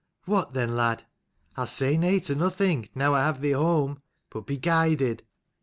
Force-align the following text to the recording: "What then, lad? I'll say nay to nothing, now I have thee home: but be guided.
"What 0.25 0.55
then, 0.55 0.75
lad? 0.75 1.03
I'll 1.55 1.67
say 1.67 1.95
nay 1.95 2.19
to 2.21 2.33
nothing, 2.33 2.89
now 2.95 3.13
I 3.13 3.21
have 3.21 3.39
thee 3.39 3.51
home: 3.51 4.01
but 4.31 4.47
be 4.47 4.57
guided. 4.57 5.21